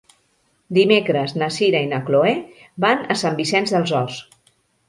[0.77, 2.33] Dimecres na Sira i na Chloé
[2.87, 4.21] van a Sant Vicenç dels Horts.